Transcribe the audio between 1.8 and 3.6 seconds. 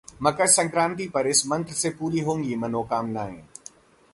पूरी होंगी मनोकामनाएं